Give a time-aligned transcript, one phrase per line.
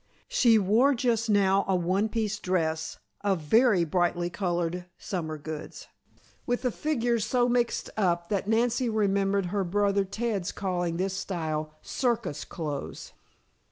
[0.27, 5.87] She wore just now a one piece dress of very brightly colored summer goods,
[6.47, 11.75] with the figures so mixed up that Nancy remembered her brother Ted's calling this style
[11.83, 13.13] "circus clothes."